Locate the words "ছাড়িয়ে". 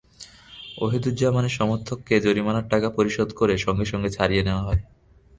4.09-4.43